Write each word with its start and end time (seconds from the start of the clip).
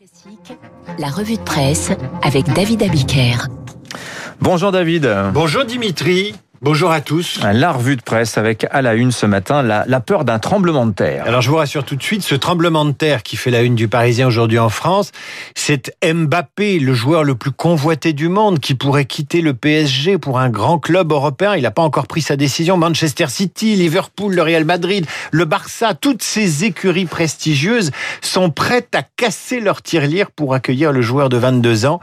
Classique, 0.00 0.58
la 0.98 1.08
revue 1.08 1.36
de 1.36 1.42
presse 1.42 1.90
avec 2.22 2.46
David 2.54 2.82
Abiker. 2.82 3.48
Bonjour 4.40 4.72
David. 4.72 5.06
Bonjour 5.34 5.66
Dimitri. 5.66 6.34
Bonjour 6.62 6.90
à 6.90 7.00
tous. 7.00 7.40
La 7.54 7.72
revue 7.72 7.96
de 7.96 8.02
presse 8.02 8.36
avec 8.36 8.66
à 8.70 8.82
la 8.82 8.92
une 8.92 9.12
ce 9.12 9.24
matin 9.24 9.62
la, 9.62 9.86
la, 9.86 10.00
peur 10.00 10.26
d'un 10.26 10.38
tremblement 10.38 10.84
de 10.84 10.92
terre. 10.92 11.24
Alors 11.26 11.40
je 11.40 11.48
vous 11.48 11.56
rassure 11.56 11.84
tout 11.84 11.96
de 11.96 12.02
suite, 12.02 12.22
ce 12.22 12.34
tremblement 12.34 12.84
de 12.84 12.92
terre 12.92 13.22
qui 13.22 13.38
fait 13.38 13.50
la 13.50 13.62
une 13.62 13.74
du 13.74 13.88
Parisien 13.88 14.26
aujourd'hui 14.26 14.58
en 14.58 14.68
France, 14.68 15.10
c'est 15.54 15.96
Mbappé, 16.04 16.78
le 16.78 16.92
joueur 16.92 17.24
le 17.24 17.34
plus 17.34 17.50
convoité 17.50 18.12
du 18.12 18.28
monde, 18.28 18.60
qui 18.60 18.74
pourrait 18.74 19.06
quitter 19.06 19.40
le 19.40 19.54
PSG 19.54 20.18
pour 20.18 20.38
un 20.38 20.50
grand 20.50 20.78
club 20.78 21.12
européen. 21.12 21.56
Il 21.56 21.62
n'a 21.62 21.70
pas 21.70 21.80
encore 21.80 22.06
pris 22.06 22.20
sa 22.20 22.36
décision. 22.36 22.76
Manchester 22.76 23.28
City, 23.28 23.74
Liverpool, 23.74 24.34
le 24.34 24.42
Real 24.42 24.66
Madrid, 24.66 25.06
le 25.30 25.46
Barça, 25.46 25.94
toutes 25.94 26.22
ces 26.22 26.66
écuries 26.66 27.06
prestigieuses 27.06 27.90
sont 28.20 28.50
prêtes 28.50 28.94
à 28.94 29.02
casser 29.02 29.60
leur 29.60 29.80
tirelire 29.80 30.30
pour 30.30 30.52
accueillir 30.52 30.92
le 30.92 31.00
joueur 31.00 31.30
de 31.30 31.38
22 31.38 31.86
ans, 31.86 32.00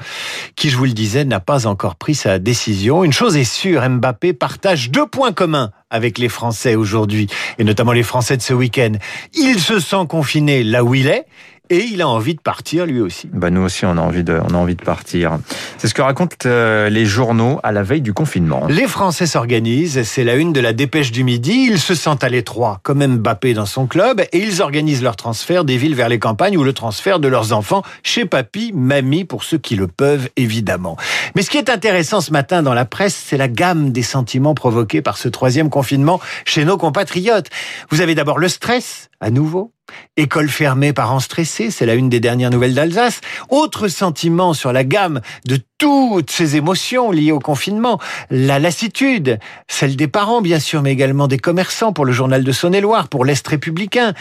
qui, 0.55 0.71
je 0.71 0.77
vous 0.77 0.85
le 0.85 0.94
disais, 0.94 1.26
n'a 1.26 1.39
pas 1.39 1.67
encore 1.67 1.95
pris 1.95 2.16
sa 2.16 2.39
décision. 2.39 3.03
Une 3.03 3.13
chose 3.13 3.38
est 3.38 3.44
sûre, 3.44 3.88
Mbappé 3.88 4.34
partage 4.48 4.92
deux 4.92 5.06
points 5.06 5.34
communs 5.34 5.72
avec 5.90 6.18
les 6.18 6.30
Français 6.30 6.76
aujourd'hui, 6.76 7.28
et 7.58 7.66
notamment 7.66 7.92
les 7.92 8.02
Français 8.02 8.38
de 8.38 8.42
ce 8.42 8.54
week-end. 8.54 8.94
Il 9.34 9.60
se 9.60 9.82
sent 9.82 10.06
confiné 10.08 10.64
là 10.64 10.86
où 10.86 10.96
il 10.96 11.08
est, 11.08 11.26
et 11.70 11.85
il 11.85 12.02
a 12.02 12.07
envie 12.07 12.35
de 12.35 12.41
partir 12.41 12.85
lui 12.85 13.02
aussi. 13.02 13.30
Bah 13.34 13.49
nous 13.49 13.62
aussi 13.62 13.85
on 13.85 13.98
a 13.98 14.02
envie 14.02 14.23
de 14.23 14.39
on 14.49 14.53
a 14.53 14.58
envie 14.58 14.75
de 14.75 14.84
partir. 14.84 15.39
C'est 15.77 15.88
ce 15.88 15.94
que 15.94 16.02
racontent 16.02 16.35
euh, 16.45 16.89
les 16.89 17.05
journaux 17.05 17.59
à 17.63 17.71
la 17.71 17.84
veille 17.84 18.02
du 18.02 18.13
confinement. 18.13 18.66
Les 18.70 18.88
Français 18.88 19.25
s'organisent, 19.25 20.03
c'est 20.03 20.23
la 20.23 20.35
une 20.35 20.53
de 20.53 20.59
la 20.59 20.73
dépêche 20.73 21.11
du 21.11 21.23
midi, 21.23 21.67
ils 21.70 21.80
se 21.80 21.95
sentent 21.95 22.23
à 22.23 22.30
l'étroit 22.30 22.80
comme 22.84 23.05
Mbappé 23.05 23.53
dans 23.53 23.66
son 23.66 23.88
club 23.88 24.22
et 24.31 24.38
ils 24.39 24.61
organisent 24.61 25.03
leur 25.03 25.16
transfert 25.16 25.63
des 25.63 25.77
villes 25.77 25.95
vers 25.95 26.09
les 26.09 26.20
campagnes 26.20 26.58
ou 26.58 26.63
le 26.63 26.73
transfert 26.73 27.20
de 27.20 27.27
leurs 27.27 27.53
enfants 27.53 27.84
chez 28.03 28.25
papy, 28.25 28.72
mamie 28.73 29.25
pour 29.25 29.44
ceux 29.44 29.58
qui 29.58 29.75
le 29.75 29.88
peuvent 29.88 30.30
évidemment. 30.36 30.97
Mais 31.36 31.41
ce 31.41 31.49
qui 31.49 31.58
est 31.58 31.70
intéressant 31.70 32.22
ce 32.22 32.31
matin 32.31 32.64
dans 32.64 32.73
la 32.73 32.86
presse, 32.86 33.16
c'est 33.16 33.38
la 33.38 33.47
gamme 33.47 33.92
des 33.92 34.03
sentiments 34.03 34.55
provoqués 34.55 35.02
par 35.02 35.17
ce 35.17 35.30
troisième 35.30 35.70
confinement 35.70 36.20
chez 36.45 36.66
nos 36.66 36.77
compatriotes. 36.77 37.49
Vous 37.89 38.02
avez 38.02 38.16
d'abord 38.16 38.39
le 38.39 38.47
stress 38.47 39.09
à 39.20 39.30
nouveau 39.30 39.72
École 40.16 40.49
fermée, 40.49 40.93
parents 40.93 41.19
stressés, 41.19 41.69
c'est 41.69 41.85
la 41.85 41.93
une 41.93 42.09
des 42.09 42.19
dernières 42.19 42.49
nouvelles 42.49 42.73
d'Alsace. 42.73 43.21
Autre 43.49 43.88
sentiment 43.88 44.53
sur 44.53 44.73
la 44.73 44.83
gamme 44.83 45.21
de 45.45 45.59
toutes 45.77 46.31
ces 46.31 46.55
émotions 46.55 47.11
liées 47.11 47.31
au 47.31 47.39
confinement, 47.39 47.99
la 48.31 48.58
lassitude, 48.58 49.38
celle 49.67 49.95
des 49.95 50.08
parents 50.08 50.41
bien 50.41 50.59
sûr, 50.59 50.81
mais 50.81 50.91
également 50.91 51.27
des 51.27 51.38
commerçants 51.38 51.93
pour 51.93 52.03
le 52.03 52.11
journal 52.11 52.43
de 52.43 52.52
Saône-et-Loire, 52.52 53.09
pour 53.09 53.25
l'Est 53.25 53.47
républicain. 53.47 54.13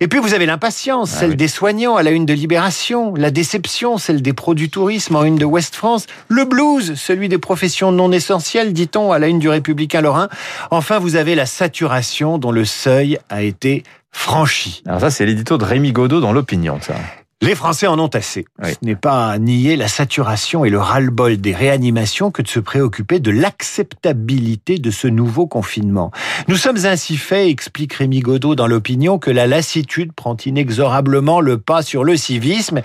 Et 0.00 0.08
puis 0.08 0.18
vous 0.18 0.34
avez 0.34 0.46
l'impatience, 0.46 1.12
ah, 1.14 1.20
celle 1.20 1.30
oui. 1.30 1.36
des 1.36 1.48
soignants 1.48 1.94
à 1.94 2.02
la 2.02 2.10
une 2.10 2.26
de 2.26 2.34
Libération, 2.34 3.14
la 3.14 3.30
déception, 3.30 3.98
celle 3.98 4.20
des 4.20 4.32
pros 4.32 4.54
du 4.54 4.68
tourisme 4.68 5.14
en 5.14 5.22
une 5.22 5.36
de 5.36 5.44
Ouest 5.44 5.76
France, 5.76 6.06
le 6.28 6.44
blues, 6.44 6.94
celui 6.96 7.28
des 7.28 7.38
professions 7.38 7.92
non 7.92 8.10
essentielles, 8.10 8.72
dit-on, 8.72 9.12
à 9.12 9.20
la 9.20 9.28
une 9.28 9.38
du 9.38 9.48
Républicain 9.48 10.00
Lorrain. 10.00 10.28
Enfin, 10.72 10.98
vous 10.98 11.14
avez 11.14 11.36
la 11.36 11.46
saturation 11.46 12.38
dont 12.38 12.50
le 12.52 12.64
seuil 12.64 13.18
a 13.28 13.42
été 13.42 13.84
franchi. 14.16 14.82
Alors 14.86 15.00
ça, 15.00 15.10
c'est 15.10 15.26
l'édito 15.26 15.58
de 15.58 15.64
Rémi 15.64 15.92
Godot 15.92 16.20
dans 16.20 16.32
l'opinion, 16.32 16.80
ça. 16.80 16.94
Les 17.42 17.54
Français 17.54 17.86
en 17.86 17.98
ont 17.98 18.08
assez. 18.08 18.46
Oui. 18.62 18.70
Ce 18.70 18.78
n'est 18.82 18.96
pas 18.96 19.30
à 19.30 19.38
nier 19.38 19.76
la 19.76 19.88
saturation 19.88 20.64
et 20.64 20.70
le 20.70 20.78
ras-le-bol 20.78 21.36
des 21.36 21.54
réanimations 21.54 22.30
que 22.30 22.40
de 22.40 22.48
se 22.48 22.60
préoccuper 22.60 23.20
de 23.20 23.30
l'acceptabilité 23.30 24.78
de 24.78 24.90
ce 24.90 25.06
nouveau 25.06 25.46
confinement. 25.46 26.10
Nous 26.48 26.56
sommes 26.56 26.86
ainsi 26.86 27.18
faits, 27.18 27.50
explique 27.50 27.92
Rémi 27.92 28.20
Godot 28.20 28.54
dans 28.54 28.66
l'opinion, 28.66 29.18
que 29.18 29.30
la 29.30 29.46
lassitude 29.46 30.14
prend 30.14 30.34
inexorablement 30.46 31.42
le 31.42 31.58
pas 31.58 31.82
sur 31.82 32.04
le 32.04 32.16
civisme. 32.16 32.80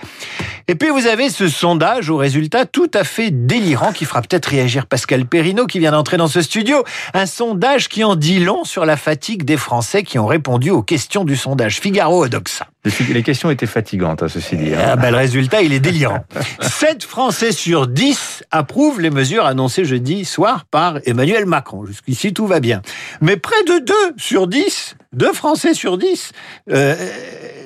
Et 0.68 0.74
puis 0.74 0.90
vous 0.90 1.06
avez 1.06 1.30
ce 1.30 1.48
sondage 1.48 2.10
au 2.10 2.18
résultat 2.18 2.66
tout 2.66 2.90
à 2.92 3.04
fait 3.04 3.30
délirant 3.30 3.92
qui 3.92 4.04
fera 4.04 4.20
peut-être 4.20 4.46
réagir 4.46 4.84
Pascal 4.84 5.24
Perrineau 5.24 5.66
qui 5.66 5.78
vient 5.78 5.92
d'entrer 5.92 6.18
dans 6.18 6.28
ce 6.28 6.42
studio. 6.42 6.84
Un 7.14 7.24
sondage 7.24 7.88
qui 7.88 8.04
en 8.04 8.16
dit 8.16 8.38
long 8.38 8.64
sur 8.64 8.84
la 8.84 8.98
fatigue 8.98 9.44
des 9.44 9.56
Français 9.56 10.02
qui 10.02 10.18
ont 10.18 10.26
répondu 10.26 10.68
aux 10.68 10.82
questions 10.82 11.24
du 11.24 11.36
sondage 11.36 11.80
Figaro 11.80 12.26
Odoxa. 12.26 12.66
Les 12.84 13.22
questions 13.22 13.48
étaient 13.50 13.66
fatigantes, 13.66 14.24
à 14.24 14.28
ceci 14.28 14.56
dit. 14.56 14.74
Hein. 14.74 14.80
Ah 14.84 14.96
ben, 14.96 15.12
le 15.12 15.16
résultat, 15.16 15.62
il 15.62 15.72
est 15.72 15.78
délirant. 15.78 16.24
7 16.60 17.04
Français 17.08 17.52
sur 17.52 17.86
10 17.86 18.42
approuvent 18.50 19.00
les 19.00 19.10
mesures 19.10 19.46
annoncées 19.46 19.84
jeudi 19.84 20.24
soir 20.24 20.64
par 20.68 20.98
Emmanuel 21.04 21.46
Macron. 21.46 21.86
Jusqu'ici, 21.86 22.32
tout 22.34 22.48
va 22.48 22.58
bien. 22.58 22.82
Mais 23.20 23.36
près 23.36 23.62
de 23.68 23.84
2 23.84 23.94
sur 24.16 24.48
10, 24.48 24.96
2 25.12 25.32
Français 25.32 25.74
sur 25.74 25.96
10, 25.96 26.32
euh, 26.72 26.96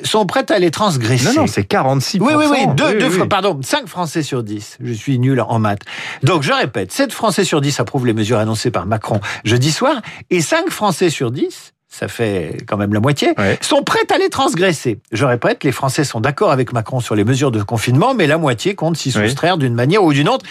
sont 0.04 0.26
prêts 0.26 0.50
à 0.52 0.58
les 0.58 0.70
transgresser. 0.70 1.28
Non, 1.34 1.42
non, 1.42 1.46
c'est 1.46 1.64
46 1.64 2.20
Oui, 2.20 2.34
oui, 2.36 2.44
oui, 2.50 2.66
deux, 2.76 2.98
deux, 2.98 3.20
oui. 3.22 3.28
pardon, 3.28 3.58
5 3.62 3.86
Français 3.86 4.22
sur 4.22 4.42
10. 4.42 4.78
Je 4.82 4.92
suis 4.92 5.18
nul 5.18 5.40
en 5.40 5.58
maths. 5.58 5.82
Donc, 6.24 6.42
je 6.42 6.52
répète, 6.52 6.92
7 6.92 7.12
Français 7.12 7.44
sur 7.44 7.62
10 7.62 7.80
approuvent 7.80 8.06
les 8.06 8.12
mesures 8.12 8.38
annoncées 8.38 8.70
par 8.70 8.84
Macron 8.84 9.20
jeudi 9.44 9.72
soir, 9.72 10.02
et 10.28 10.42
5 10.42 10.68
Français 10.68 11.08
sur 11.08 11.30
10 11.30 11.72
ça 11.98 12.08
fait 12.08 12.58
quand 12.66 12.76
même 12.76 12.92
la 12.92 13.00
moitié, 13.00 13.32
ouais. 13.38 13.58
sont 13.62 13.82
prêts 13.82 14.06
à 14.14 14.18
les 14.18 14.28
transgresser. 14.28 14.98
Je 15.12 15.24
répète, 15.24 15.64
les 15.64 15.72
Français 15.72 16.04
sont 16.04 16.20
d'accord 16.20 16.52
avec 16.52 16.72
Macron 16.72 17.00
sur 17.00 17.14
les 17.14 17.24
mesures 17.24 17.50
de 17.50 17.62
confinement, 17.62 18.14
mais 18.14 18.26
la 18.26 18.36
moitié 18.36 18.74
compte 18.74 18.96
s'y 18.96 19.10
soustraire 19.10 19.54
oui. 19.54 19.60
d'une 19.60 19.74
manière 19.74 20.04
ou 20.04 20.12
d'une 20.12 20.28
autre. 20.28 20.44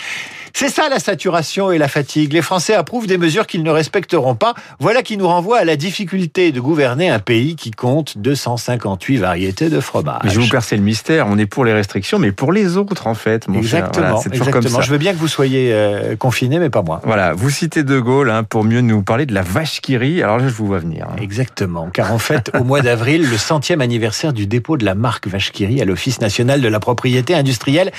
C'est 0.57 0.69
ça 0.69 0.87
la 0.87 0.99
saturation 0.99 1.73
et 1.73 1.77
la 1.77 1.89
fatigue. 1.89 2.31
Les 2.31 2.41
Français 2.41 2.75
approuvent 2.75 3.07
des 3.07 3.17
mesures 3.17 3.45
qu'ils 3.45 3.61
ne 3.61 3.71
respecteront 3.71 4.35
pas. 4.35 4.53
Voilà 4.79 5.03
qui 5.03 5.17
nous 5.17 5.27
renvoie 5.27 5.57
à 5.57 5.65
la 5.65 5.75
difficulté 5.75 6.53
de 6.53 6.61
gouverner 6.61 7.09
un 7.09 7.19
pays 7.19 7.57
qui 7.57 7.71
compte 7.71 8.17
258 8.19 9.17
variétés 9.17 9.69
de 9.69 9.81
fromage. 9.81 10.21
Mais 10.23 10.29
je 10.29 10.39
vous 10.39 10.47
percer 10.47 10.77
le 10.77 10.81
mystère. 10.81 11.27
On 11.27 11.37
est 11.37 11.45
pour 11.45 11.65
les 11.65 11.73
restrictions, 11.73 12.19
mais 12.19 12.31
pour 12.31 12.53
les 12.53 12.77
autres, 12.77 13.07
en 13.07 13.15
fait. 13.15 13.49
Mon 13.49 13.57
exactement. 13.57 14.05
Voilà, 14.05 14.19
exactement. 14.27 14.51
Comme 14.51 14.67
ça. 14.69 14.79
Je 14.79 14.91
veux 14.91 14.97
bien 14.97 15.11
que 15.11 15.17
vous 15.17 15.27
soyez 15.27 15.73
euh, 15.73 16.15
confinés, 16.15 16.57
mais 16.57 16.69
pas 16.69 16.83
moi. 16.83 17.01
Voilà. 17.03 17.33
Vous 17.33 17.49
citez 17.49 17.83
De 17.83 17.99
Gaulle 17.99 18.29
hein, 18.29 18.43
pour 18.43 18.63
mieux 18.63 18.79
nous 18.79 19.01
parler 19.01 19.25
de 19.25 19.33
la 19.33 19.41
vache 19.41 19.81
qui 19.81 19.97
rit. 19.97 20.23
Alors 20.23 20.37
là, 20.37 20.47
je 20.47 20.53
vous 20.53 20.67
vois 20.67 20.79
venir. 20.79 21.05
Hein. 21.11 21.17
Exactement. 21.35 21.89
Car 21.89 22.13
en 22.13 22.17
fait, 22.17 22.49
au 22.57 22.63
mois 22.63 22.79
d'avril, 22.79 23.29
le 23.29 23.37
centième 23.37 23.81
anniversaire 23.81 24.31
du 24.31 24.47
dépôt 24.47 24.77
de 24.77 24.85
la 24.85 24.95
marque 24.95 25.25
rit 25.25 25.81
à 25.81 25.85
l'Office 25.85 26.21
national 26.21 26.61
de 26.61 26.67
la 26.69 26.79
propriété 26.79 27.35
industrielle, 27.35 27.91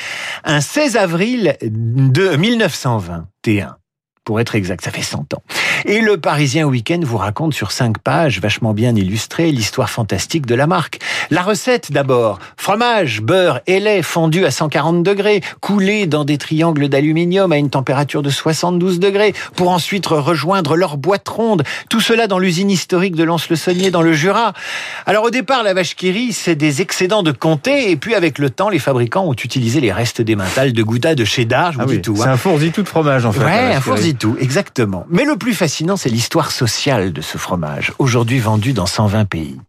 un 0.44 0.62
16 0.62 0.96
avril 0.96 1.54
de 1.60 2.34
1921 2.34 3.76
pour 4.24 4.40
être 4.40 4.56
exact, 4.56 4.84
ça 4.84 4.90
fait 4.90 5.02
100 5.02 5.34
ans. 5.34 5.42
Et 5.88 6.00
le 6.00 6.16
Parisien 6.16 6.64
Week-end 6.66 6.98
vous 7.04 7.16
raconte 7.16 7.54
sur 7.54 7.70
cinq 7.70 7.98
pages, 7.98 8.40
vachement 8.40 8.74
bien 8.74 8.96
illustrées, 8.96 9.52
l'histoire 9.52 9.88
fantastique 9.88 10.44
de 10.44 10.56
la 10.56 10.66
marque. 10.66 10.98
La 11.30 11.42
recette 11.42 11.92
d'abord, 11.92 12.40
fromage, 12.56 13.22
beurre 13.22 13.60
et 13.68 13.78
lait 13.78 14.02
fondu 14.02 14.44
à 14.46 14.50
140 14.50 15.04
degrés, 15.04 15.42
coulé 15.60 16.08
dans 16.08 16.24
des 16.24 16.38
triangles 16.38 16.88
d'aluminium 16.88 17.52
à 17.52 17.56
une 17.56 17.70
température 17.70 18.24
de 18.24 18.30
72 18.30 18.98
degrés, 18.98 19.32
pour 19.54 19.70
ensuite 19.70 20.08
rejoindre 20.08 20.74
leur 20.74 20.96
boîte 20.96 21.28
ronde. 21.28 21.62
Tout 21.88 22.00
cela 22.00 22.26
dans 22.26 22.40
l'usine 22.40 22.68
historique 22.68 23.14
de 23.14 23.22
Lons-le-Saunier 23.22 23.92
dans 23.92 24.02
le 24.02 24.12
Jura. 24.12 24.54
Alors 25.06 25.22
au 25.22 25.30
départ, 25.30 25.62
la 25.62 25.72
vache 25.72 25.94
qui 25.94 26.10
rit, 26.10 26.32
c'est 26.32 26.56
des 26.56 26.82
excédents 26.82 27.22
de 27.22 27.30
comté, 27.30 27.92
et 27.92 27.96
puis 27.96 28.16
avec 28.16 28.40
le 28.40 28.50
temps, 28.50 28.70
les 28.70 28.80
fabricants 28.80 29.24
ont 29.24 29.34
utilisé 29.34 29.80
les 29.80 29.92
restes 29.92 30.20
des 30.20 30.34
mentales 30.34 30.72
de 30.72 30.82
Gouda, 30.82 31.14
de 31.14 31.24
cheddar, 31.24 31.70
je 31.70 31.76
vous 31.76 31.84
ah 31.84 31.86
dis 31.86 31.92
oui, 31.92 32.02
tout. 32.02 32.16
C'est 32.16 32.24
hein. 32.24 32.32
un 32.32 32.36
fourzi-tout 32.36 32.82
de 32.82 32.88
fromage 32.88 33.24
en 33.24 33.30
fait. 33.30 33.44
Ouais, 33.44 33.74
un 33.76 33.80
fourzi-tout, 33.80 34.36
exactement. 34.40 35.06
Mais 35.10 35.24
le 35.24 35.36
plus 35.36 35.54
fascinant, 35.76 35.98
c'est 35.98 36.08
l'histoire 36.08 36.52
sociale 36.52 37.12
de 37.12 37.20
ce 37.20 37.36
fromage, 37.36 37.92
aujourd'hui 37.98 38.38
vendu 38.38 38.72
dans 38.72 38.86
120 38.86 39.26
pays. 39.26 39.60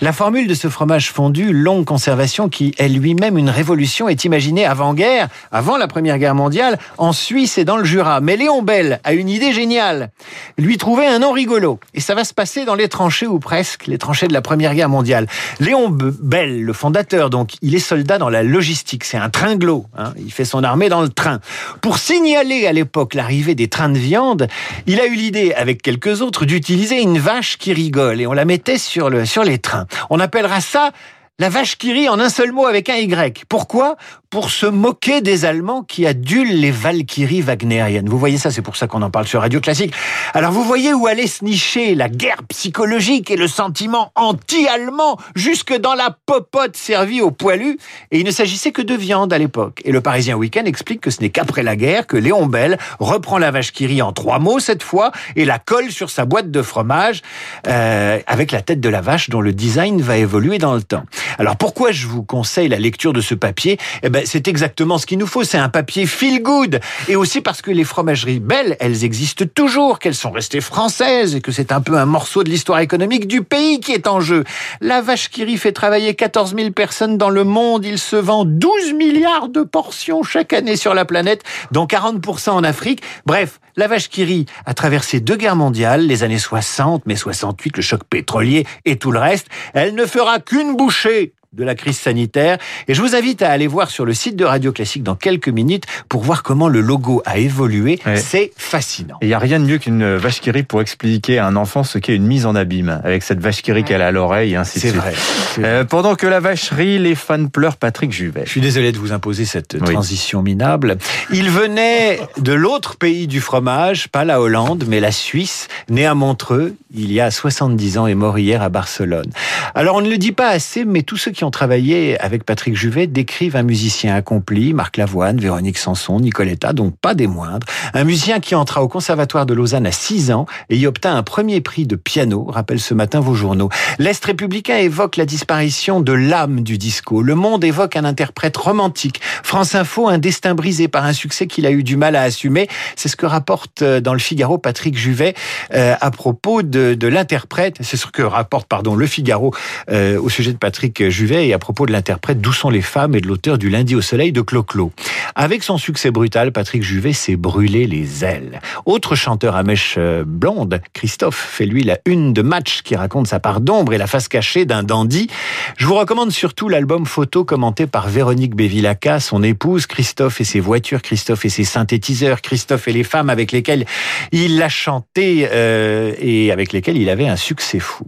La 0.00 0.12
formule 0.12 0.46
de 0.46 0.54
ce 0.54 0.68
fromage 0.68 1.10
fondu, 1.10 1.52
longue 1.52 1.84
conservation, 1.84 2.48
qui 2.48 2.74
est 2.78 2.88
lui-même 2.88 3.38
une 3.38 3.50
révolution, 3.50 4.08
est 4.08 4.24
imaginée 4.24 4.64
avant-guerre, 4.64 5.28
avant 5.52 5.76
la 5.76 5.86
Première 5.86 6.18
Guerre 6.18 6.34
mondiale, 6.34 6.78
en 6.98 7.12
Suisse 7.12 7.58
et 7.58 7.64
dans 7.64 7.76
le 7.76 7.84
Jura. 7.84 8.20
Mais 8.20 8.36
Léon 8.36 8.62
Bell 8.62 9.00
a 9.04 9.12
une 9.12 9.28
idée 9.28 9.52
géniale. 9.52 10.10
Lui 10.58 10.78
trouver 10.78 11.06
un 11.06 11.20
nom 11.20 11.32
rigolo. 11.32 11.78
Et 11.94 12.00
ça 12.00 12.14
va 12.14 12.24
se 12.24 12.34
passer 12.34 12.64
dans 12.64 12.74
les 12.74 12.88
tranchées, 12.88 13.26
ou 13.26 13.38
presque, 13.38 13.86
les 13.86 13.98
tranchées 13.98 14.28
de 14.28 14.32
la 14.32 14.42
Première 14.42 14.74
Guerre 14.74 14.88
mondiale. 14.88 15.26
Léon 15.60 15.88
Bell, 15.90 16.62
le 16.62 16.72
fondateur, 16.72 17.30
donc, 17.30 17.52
il 17.62 17.74
est 17.74 17.78
soldat 17.78 18.18
dans 18.18 18.28
la 18.30 18.42
logistique. 18.42 19.04
C'est 19.04 19.18
un 19.18 19.30
tringlo. 19.30 19.86
Hein. 19.96 20.12
Il 20.18 20.32
fait 20.32 20.44
son 20.44 20.64
armée 20.64 20.88
dans 20.88 21.02
le 21.02 21.08
train. 21.08 21.40
Pour 21.80 21.98
signaler 21.98 22.66
à 22.66 22.72
l'époque 22.72 23.14
l'arrivée 23.14 23.54
des 23.54 23.68
trains 23.68 23.88
de 23.88 23.98
viande, 23.98 24.48
il 24.86 25.00
a 25.00 25.06
eu 25.06 25.14
l'idée, 25.14 25.52
avec 25.54 25.82
quelques 25.82 26.20
autres, 26.20 26.44
d'utiliser 26.44 27.00
une 27.00 27.18
vache 27.18 27.58
qui 27.58 27.72
rigole. 27.72 28.20
Et 28.20 28.26
on 28.26 28.32
la 28.32 28.44
mettait 28.44 28.78
sur, 28.78 29.08
le, 29.08 29.24
sur 29.24 29.44
les 29.44 29.58
trains. 29.58 29.83
On 30.10 30.20
appellera 30.20 30.60
ça 30.60 30.90
la 31.38 31.48
vache 31.48 31.76
qui 31.76 31.92
rit 31.92 32.08
en 32.08 32.20
un 32.20 32.28
seul 32.28 32.52
mot 32.52 32.66
avec 32.66 32.88
un 32.88 32.96
Y. 32.96 33.44
Pourquoi? 33.48 33.96
Pour 34.34 34.50
se 34.50 34.66
moquer 34.66 35.20
des 35.20 35.44
Allemands 35.44 35.84
qui 35.84 36.08
adulent 36.08 36.56
les 36.56 36.72
Valkyries 36.72 37.40
wagnériennes. 37.40 38.08
Vous 38.08 38.18
voyez 38.18 38.36
ça, 38.36 38.50
c'est 38.50 38.62
pour 38.62 38.74
ça 38.74 38.88
qu'on 38.88 39.00
en 39.02 39.10
parle 39.10 39.28
sur 39.28 39.42
Radio 39.42 39.60
Classique. 39.60 39.94
Alors 40.32 40.50
vous 40.50 40.64
voyez 40.64 40.92
où 40.92 41.06
allait 41.06 41.28
se 41.28 41.44
nicher 41.44 41.94
la 41.94 42.08
guerre 42.08 42.42
psychologique 42.48 43.30
et 43.30 43.36
le 43.36 43.46
sentiment 43.46 44.10
anti-allemand 44.16 45.18
jusque 45.36 45.78
dans 45.78 45.94
la 45.94 46.16
popote 46.26 46.76
servie 46.76 47.20
aux 47.20 47.30
poilus. 47.30 47.78
Et 48.10 48.18
il 48.18 48.26
ne 48.26 48.32
s'agissait 48.32 48.72
que 48.72 48.82
de 48.82 48.94
viande 48.94 49.32
à 49.32 49.38
l'époque. 49.38 49.80
Et 49.84 49.92
le 49.92 50.00
Parisien 50.00 50.34
Week-end 50.34 50.64
explique 50.64 51.00
que 51.00 51.10
ce 51.10 51.20
n'est 51.20 51.30
qu'après 51.30 51.62
la 51.62 51.76
guerre 51.76 52.08
que 52.08 52.16
Léon 52.16 52.46
Bell 52.46 52.76
reprend 52.98 53.38
la 53.38 53.52
vache 53.52 53.70
qui 53.70 54.02
en 54.02 54.12
trois 54.12 54.40
mots 54.40 54.58
cette 54.58 54.82
fois 54.82 55.12
et 55.36 55.44
la 55.44 55.60
colle 55.60 55.92
sur 55.92 56.10
sa 56.10 56.24
boîte 56.24 56.50
de 56.50 56.62
fromage 56.62 57.22
euh, 57.68 58.18
avec 58.26 58.50
la 58.50 58.62
tête 58.62 58.80
de 58.80 58.88
la 58.88 59.00
vache 59.00 59.30
dont 59.30 59.40
le 59.40 59.52
design 59.52 60.00
va 60.00 60.16
évoluer 60.16 60.58
dans 60.58 60.74
le 60.74 60.82
temps. 60.82 61.04
Alors 61.38 61.54
pourquoi 61.54 61.92
je 61.92 62.08
vous 62.08 62.24
conseille 62.24 62.66
la 62.66 62.80
lecture 62.80 63.12
de 63.12 63.20
ce 63.20 63.36
papier? 63.36 63.78
Eh 64.02 64.08
ben 64.08 64.23
c'est 64.24 64.48
exactement 64.48 64.98
ce 64.98 65.06
qu'il 65.06 65.18
nous 65.18 65.26
faut, 65.26 65.44
c'est 65.44 65.58
un 65.58 65.68
papier 65.68 66.06
feel 66.06 66.42
good 66.42 66.80
et 67.08 67.16
aussi 67.16 67.40
parce 67.40 67.62
que 67.62 67.70
les 67.70 67.84
fromageries 67.84 68.40
belles, 68.40 68.76
elles 68.80 69.04
existent 69.04 69.44
toujours, 69.52 69.98
qu'elles 69.98 70.14
sont 70.14 70.30
restées 70.30 70.60
françaises 70.60 71.34
et 71.34 71.40
que 71.40 71.52
c'est 71.52 71.72
un 71.72 71.80
peu 71.80 71.96
un 71.96 72.06
morceau 72.06 72.44
de 72.44 72.50
l'histoire 72.50 72.80
économique 72.80 73.26
du 73.26 73.42
pays 73.42 73.80
qui 73.80 73.92
est 73.92 74.06
en 74.06 74.20
jeu. 74.20 74.44
La 74.80 75.00
vache 75.00 75.28
qui 75.30 75.44
rit 75.44 75.56
fait 75.56 75.72
travailler 75.72 76.14
14 76.14 76.54
000 76.56 76.70
personnes 76.70 77.18
dans 77.18 77.30
le 77.30 77.44
monde, 77.44 77.84
il 77.84 77.98
se 77.98 78.16
vend 78.16 78.44
12 78.44 78.94
milliards 78.94 79.48
de 79.48 79.62
portions 79.62 80.22
chaque 80.22 80.52
année 80.52 80.76
sur 80.76 80.94
la 80.94 81.04
planète, 81.04 81.42
dont 81.70 81.86
40% 81.86 82.50
en 82.50 82.64
Afrique. 82.64 83.02
Bref, 83.26 83.60
la 83.76 83.88
vache 83.88 84.08
qui 84.08 84.24
rit 84.24 84.46
a 84.66 84.74
traversé 84.74 85.20
deux 85.20 85.36
guerres 85.36 85.56
mondiales, 85.56 86.06
les 86.06 86.22
années 86.22 86.38
60, 86.38 87.06
mai 87.06 87.16
68, 87.16 87.76
le 87.76 87.82
choc 87.82 88.04
pétrolier 88.08 88.66
et 88.84 88.96
tout 88.96 89.10
le 89.10 89.18
reste. 89.18 89.46
Elle 89.72 89.94
ne 89.94 90.06
fera 90.06 90.38
qu'une 90.38 90.76
bouchée 90.76 91.32
de 91.54 91.64
la 91.64 91.74
crise 91.74 91.98
sanitaire. 91.98 92.58
Et 92.88 92.94
je 92.94 93.00
vous 93.00 93.14
invite 93.14 93.42
à 93.42 93.50
aller 93.50 93.66
voir 93.66 93.90
sur 93.90 94.04
le 94.04 94.12
site 94.12 94.36
de 94.36 94.44
Radio 94.44 94.72
Classique 94.72 95.02
dans 95.02 95.14
quelques 95.14 95.48
minutes 95.48 95.84
pour 96.08 96.22
voir 96.22 96.42
comment 96.42 96.68
le 96.68 96.80
logo 96.80 97.22
a 97.24 97.38
évolué. 97.38 98.00
C'est 98.16 98.52
fascinant. 98.56 99.16
Il 99.22 99.28
n'y 99.28 99.34
a 99.34 99.38
rien 99.38 99.60
de 99.60 99.64
mieux 99.64 99.78
qu'une 99.78 100.16
vache 100.16 100.40
qui 100.40 100.50
rit 100.50 100.64
pour 100.64 100.80
expliquer 100.80 101.38
à 101.38 101.46
un 101.46 101.56
enfant 101.56 101.84
ce 101.84 101.98
qu'est 101.98 102.16
une 102.16 102.26
mise 102.26 102.46
en 102.46 102.54
abîme, 102.54 103.00
avec 103.04 103.22
cette 103.22 103.40
vache 103.40 103.62
qui 103.62 103.72
rit 103.72 103.84
qu'elle 103.84 104.02
a 104.02 104.08
à 104.08 104.10
l'oreille 104.10 104.52
et 104.52 104.56
ainsi 104.56 104.78
de 104.78 104.88
suite. 104.88 104.94
Vrai. 104.96 105.14
Euh, 105.60 105.84
pendant 105.84 106.14
que 106.14 106.26
la 106.26 106.40
vache 106.40 106.70
rit, 106.70 106.98
les 106.98 107.14
fans 107.14 107.46
pleurent 107.46 107.76
Patrick 107.76 108.12
Juvet. 108.12 108.42
Je 108.44 108.50
suis 108.50 108.60
désolé 108.60 108.92
de 108.92 108.98
vous 108.98 109.12
imposer 109.12 109.44
cette 109.44 109.78
transition 109.78 110.42
minable. 110.42 110.98
Il 111.32 111.50
venait 111.50 112.20
de 112.38 112.52
l'autre 112.52 112.96
pays 112.96 113.26
du 113.26 113.40
fromage, 113.40 114.08
pas 114.08 114.24
la 114.24 114.40
Hollande, 114.40 114.84
mais 114.88 115.00
la 115.00 115.12
Suisse, 115.12 115.68
né 115.88 116.06
à 116.06 116.14
Montreux, 116.14 116.74
il 116.94 117.12
y 117.12 117.20
a 117.20 117.30
70 117.30 117.98
ans 117.98 118.06
et 118.06 118.14
mort 118.14 118.38
hier 118.38 118.62
à 118.62 118.68
Barcelone. 118.68 119.30
Alors 119.74 119.96
on 119.96 120.00
ne 120.00 120.10
le 120.10 120.18
dit 120.18 120.32
pas 120.32 120.48
assez, 120.48 120.84
mais 120.84 121.02
tous 121.02 121.16
ceux 121.16 121.30
qui 121.30 121.43
ont 121.44 121.50
travaillé 121.50 122.18
avec 122.20 122.44
Patrick 122.44 122.76
Juvet 122.76 123.06
décrivent 123.06 123.56
un 123.56 123.62
musicien 123.62 124.14
accompli, 124.14 124.72
Marc 124.72 124.96
Lavoine, 124.96 125.38
Véronique 125.38 125.78
Sanson, 125.78 126.18
Nicoletta, 126.18 126.72
donc 126.72 126.96
pas 127.00 127.14
des 127.14 127.26
moindres. 127.26 127.66
Un 127.92 128.04
musicien 128.04 128.40
qui 128.40 128.54
entra 128.54 128.82
au 128.82 128.88
Conservatoire 128.88 129.46
de 129.46 129.54
Lausanne 129.54 129.86
à 129.86 129.92
6 129.92 130.32
ans 130.32 130.46
et 130.70 130.76
y 130.76 130.86
obtint 130.86 131.14
un 131.14 131.22
premier 131.22 131.60
prix 131.60 131.86
de 131.86 131.96
piano, 131.96 132.44
rappelle 132.44 132.80
ce 132.80 132.94
matin 132.94 133.20
vos 133.20 133.34
journaux. 133.34 133.68
L'Est 133.98 134.24
républicain 134.24 134.76
évoque 134.78 135.16
la 135.16 135.26
disparition 135.26 136.00
de 136.00 136.12
l'âme 136.12 136.62
du 136.62 136.78
disco. 136.78 137.22
Le 137.22 137.34
Monde 137.34 137.64
évoque 137.64 137.96
un 137.96 138.04
interprète 138.04 138.56
romantique. 138.56 139.20
France 139.42 139.74
Info, 139.74 140.08
un 140.08 140.18
destin 140.18 140.54
brisé 140.54 140.88
par 140.88 141.04
un 141.04 141.12
succès 141.12 141.46
qu'il 141.46 141.66
a 141.66 141.70
eu 141.70 141.82
du 141.82 141.96
mal 141.96 142.16
à 142.16 142.22
assumer. 142.22 142.68
C'est 142.96 143.08
ce 143.08 143.16
que 143.16 143.26
rapporte 143.26 143.82
euh, 143.82 144.00
dans 144.00 144.12
le 144.12 144.18
Figaro 144.18 144.58
Patrick 144.58 144.96
Juvet 144.96 145.34
euh, 145.74 145.94
à 146.00 146.10
propos 146.10 146.62
de, 146.62 147.06
l'interprète. 147.06 147.76
C'est 147.80 147.96
ce 147.96 148.06
que 148.06 148.22
rapporte, 148.22 148.68
pardon, 148.68 148.94
le 148.94 149.06
Figaro 149.06 149.54
euh, 149.90 150.18
au 150.20 150.28
sujet 150.28 150.52
de 150.52 150.58
Patrick 150.58 151.08
Juvet 151.10 151.33
et 151.42 151.52
à 151.52 151.58
propos 151.58 151.86
de 151.86 151.92
l'interprète 151.92 152.40
D'où 152.40 152.52
sont 152.52 152.70
les 152.70 152.82
femmes 152.82 153.14
et 153.14 153.20
de 153.20 153.26
l'auteur 153.26 153.58
du 153.58 153.68
Lundi 153.68 153.96
au 153.96 154.00
soleil 154.00 154.30
de 154.32 154.40
Clo-Clo. 154.40 154.92
Avec 155.34 155.62
son 155.62 155.78
succès 155.78 156.10
brutal, 156.10 156.52
Patrick 156.52 156.82
Juvet 156.82 157.12
s'est 157.12 157.36
brûlé 157.36 157.86
les 157.86 158.24
ailes. 158.24 158.60
Autre 158.86 159.14
chanteur 159.14 159.56
à 159.56 159.62
mèche 159.62 159.96
euh, 159.98 160.22
blonde, 160.24 160.80
Christophe 160.92 161.36
fait 161.36 161.66
lui 161.66 161.82
la 161.82 161.98
une 162.06 162.32
de 162.32 162.42
match 162.42 162.82
qui 162.82 162.94
raconte 162.94 163.26
sa 163.26 163.40
part 163.40 163.60
d'ombre 163.60 163.94
et 163.94 163.98
la 163.98 164.06
face 164.06 164.28
cachée 164.28 164.64
d'un 164.64 164.82
dandy. 164.82 165.28
Je 165.76 165.86
vous 165.86 165.94
recommande 165.94 166.30
surtout 166.30 166.68
l'album 166.68 167.06
photo 167.06 167.44
commenté 167.44 167.86
par 167.86 168.08
Véronique 168.08 168.54
Bevilacqua, 168.54 169.18
son 169.18 169.42
épouse, 169.42 169.86
Christophe 169.86 170.40
et 170.40 170.44
ses 170.44 170.60
voitures, 170.60 171.02
Christophe 171.02 171.44
et 171.44 171.48
ses 171.48 171.64
synthétiseurs, 171.64 172.42
Christophe 172.42 172.86
et 172.88 172.92
les 172.92 173.04
femmes 173.04 173.30
avec 173.30 173.50
lesquelles 173.50 173.86
il 174.32 174.62
a 174.62 174.68
chanté 174.68 175.48
euh, 175.50 176.12
et 176.20 176.52
avec 176.52 176.72
lesquelles 176.72 176.96
il 176.96 177.10
avait 177.10 177.28
un 177.28 177.36
succès 177.36 177.80
fou. 177.80 178.06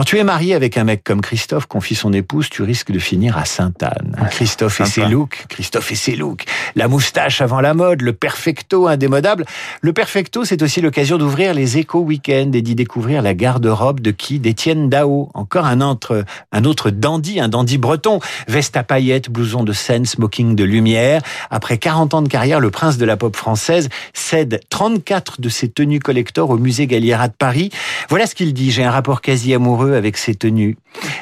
Quand 0.00 0.04
tu 0.04 0.16
es 0.16 0.24
marié 0.24 0.54
avec 0.54 0.78
un 0.78 0.84
mec 0.84 1.04
comme 1.04 1.20
Christophe, 1.20 1.66
confie 1.66 1.94
son 1.94 2.14
épouse, 2.14 2.48
tu 2.48 2.62
risques 2.62 2.90
de 2.90 2.98
finir 2.98 3.36
à 3.36 3.44
Sainte-Anne. 3.44 4.16
Christophe 4.30 4.80
et 4.80 4.86
ses 4.86 5.04
looks, 5.04 5.44
Christophe 5.50 5.92
et 5.92 5.94
ses 5.94 6.16
looks. 6.16 6.46
La 6.74 6.88
moustache 6.88 7.42
avant 7.42 7.60
la 7.60 7.74
mode, 7.74 8.00
le 8.00 8.14
perfecto 8.14 8.88
indémodable. 8.88 9.44
Le 9.82 9.92
perfecto, 9.92 10.46
c'est 10.46 10.62
aussi 10.62 10.80
l'occasion 10.80 11.18
d'ouvrir 11.18 11.52
les 11.52 11.76
échos 11.76 12.00
week-end 12.00 12.50
et 12.54 12.62
d'y 12.62 12.74
découvrir 12.74 13.20
la 13.20 13.34
garde-robe 13.34 14.00
de 14.00 14.10
qui? 14.10 14.38
D'Étienne 14.38 14.88
Dao. 14.88 15.28
Encore 15.34 15.66
un 15.66 15.82
autre, 15.82 16.24
un 16.50 16.64
autre 16.64 16.88
dandy, 16.88 17.38
un 17.38 17.48
dandy 17.48 17.76
breton. 17.76 18.20
Veste 18.48 18.78
à 18.78 18.82
paillettes, 18.82 19.28
blouson 19.28 19.64
de 19.64 19.74
scène, 19.74 20.06
smoking 20.06 20.56
de 20.56 20.64
lumière. 20.64 21.20
Après 21.50 21.76
40 21.76 22.14
ans 22.14 22.22
de 22.22 22.28
carrière, 22.30 22.60
le 22.60 22.70
prince 22.70 22.96
de 22.96 23.04
la 23.04 23.18
pop 23.18 23.36
française 23.36 23.90
cède 24.14 24.60
34 24.70 25.42
de 25.42 25.50
ses 25.50 25.68
tenues 25.68 26.00
collector 26.00 26.48
au 26.48 26.56
musée 26.56 26.86
Galliera 26.86 27.28
de 27.28 27.34
Paris. 27.34 27.68
Voilà 28.08 28.26
ce 28.26 28.34
qu'il 28.34 28.54
dit. 28.54 28.70
J'ai 28.70 28.82
un 28.82 28.90
rapport 28.90 29.20
quasi 29.20 29.52
amoureux 29.52 29.89
avec 29.94 30.16
ces 30.16 30.34
tenues. 30.34 30.76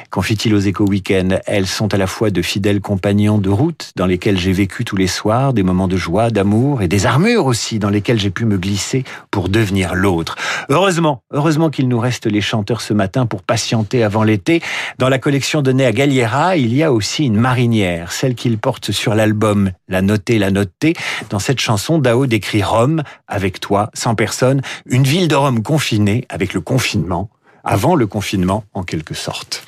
Confie-t-il 0.09 0.53
aux 0.55 0.59
échos 0.59 0.85
week-end. 0.85 1.39
Elles 1.45 1.67
sont 1.67 1.93
à 1.93 1.97
la 1.97 2.07
fois 2.07 2.31
de 2.31 2.41
fidèles 2.41 2.81
compagnons 2.81 3.37
de 3.37 3.49
route 3.49 3.91
dans 3.95 4.05
lesquels 4.05 4.39
j'ai 4.39 4.51
vécu 4.51 4.83
tous 4.83 4.95
les 4.95 5.07
soirs, 5.07 5.53
des 5.53 5.63
moments 5.63 5.87
de 5.87 5.97
joie, 5.97 6.31
d'amour 6.31 6.81
et 6.81 6.87
des 6.87 7.05
armures 7.05 7.45
aussi 7.45 7.79
dans 7.79 7.89
lesquelles 7.89 8.19
j'ai 8.19 8.31
pu 8.31 8.45
me 8.45 8.57
glisser 8.57 9.03
pour 9.31 9.49
devenir 9.49 9.93
l'autre. 9.93 10.35
Heureusement, 10.69 11.21
heureusement 11.31 11.69
qu'il 11.69 11.87
nous 11.87 11.99
reste 11.99 12.25
les 12.25 12.41
chanteurs 12.41 12.81
ce 12.81 12.93
matin 12.93 13.25
pour 13.25 13.43
patienter 13.43 14.03
avant 14.03 14.23
l'été. 14.23 14.61
Dans 14.97 15.09
la 15.09 15.19
collection 15.19 15.61
donnée 15.61 15.85
à 15.85 15.91
Galliera, 15.91 16.57
il 16.57 16.73
y 16.73 16.83
a 16.83 16.91
aussi 16.91 17.25
une 17.25 17.37
marinière, 17.37 18.11
celle 18.11 18.35
qu'il 18.35 18.57
porte 18.57 18.91
sur 18.91 19.15
l'album 19.15 19.71
La 19.87 20.01
Notée, 20.01 20.39
La 20.39 20.51
Notée. 20.51 20.93
Dans 21.29 21.39
cette 21.39 21.59
chanson, 21.59 21.99
Dao 21.99 22.25
décrit 22.25 22.63
Rome, 22.63 23.03
avec 23.27 23.59
toi, 23.59 23.89
sans 23.93 24.15
personne, 24.15 24.61
une 24.85 25.03
ville 25.03 25.27
de 25.27 25.35
Rome 25.35 25.61
confinée 25.63 26.25
avec 26.29 26.53
le 26.53 26.61
confinement 26.61 27.29
avant 27.63 27.95
le 27.95 28.07
confinement 28.07 28.63
en 28.73 28.83
quelque 28.83 29.13
sorte. 29.13 29.63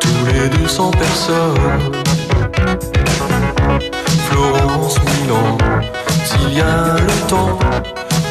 Tous 0.00 0.26
les 0.26 0.48
200 0.48 0.90
personnes. 0.92 1.92
Florence, 4.28 4.98
Milan, 5.00 5.58
s'il 6.24 6.54
y 6.54 6.60
a 6.60 6.96
le 6.96 7.28
temps, 7.28 7.58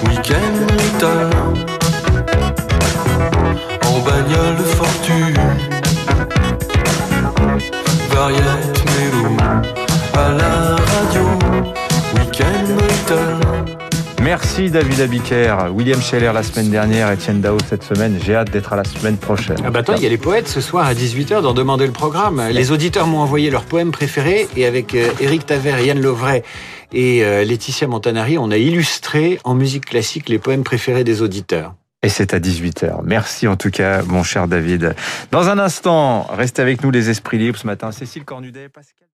week-end 0.07 0.57
italien. 0.95 1.53
En 3.85 3.99
bagnole 3.99 4.63
fortune, 4.77 5.39
variette 8.09 8.83
mélo, 8.85 9.37
à 10.13 10.29
la 10.31 10.75
radio, 10.75 11.25
week-end 12.15 12.67
italien. 13.03 13.44
Merci 14.25 14.71
David 14.71 15.01
Abiker, 15.01 15.55
William 15.71 16.01
Scheller 16.01 16.31
la 16.33 16.41
semaine 16.41 16.71
dernière, 16.71 17.11
Étienne 17.11 17.41
Dao 17.41 17.59
cette 17.69 17.83
semaine. 17.83 18.17
J'ai 18.25 18.33
hâte 18.33 18.49
d'être 18.49 18.73
à 18.73 18.75
la 18.75 18.83
semaine 18.83 19.17
prochaine. 19.17 19.57
Ah 19.63 19.69
bah 19.69 19.81
attends, 19.81 19.93
il 19.93 20.01
y 20.01 20.07
a 20.07 20.09
les 20.09 20.17
poètes 20.17 20.47
ce 20.47 20.61
soir 20.61 20.87
à 20.87 20.95
18h 20.95 21.43
dans 21.43 21.53
Demander 21.53 21.85
le 21.85 21.91
programme. 21.91 22.41
Les 22.49 22.71
auditeurs 22.71 23.05
m'ont 23.05 23.19
envoyé 23.19 23.51
leurs 23.51 23.65
poèmes 23.65 23.91
préférés 23.91 24.47
et 24.57 24.65
avec 24.65 24.95
euh, 24.95 25.11
Éric 25.19 25.45
Taver, 25.45 25.85
Yann 25.85 26.01
Lovray 26.01 26.41
et 26.91 27.23
euh, 27.23 27.43
Laetitia 27.43 27.87
Montanari, 27.87 28.39
on 28.39 28.49
a 28.49 28.57
illustré 28.57 29.39
en 29.43 29.53
musique 29.53 29.85
classique 29.85 30.27
les 30.27 30.39
poèmes 30.39 30.63
préférés 30.63 31.03
des 31.03 31.21
auditeurs. 31.21 31.75
Et 32.01 32.09
c'est 32.09 32.33
à 32.33 32.39
18h. 32.39 33.01
Merci 33.03 33.47
en 33.47 33.57
tout 33.57 33.69
cas, 33.69 34.01
mon 34.01 34.23
cher 34.23 34.47
David. 34.47 34.95
Dans 35.29 35.49
un 35.49 35.59
instant, 35.59 36.23
restez 36.35 36.63
avec 36.63 36.83
nous 36.83 36.89
les 36.89 37.11
esprits 37.11 37.37
libres 37.37 37.59
ce 37.59 37.67
matin. 37.67 37.91
Cécile 37.91 38.25
Cornudet, 38.25 38.69
Pascal. 38.69 39.03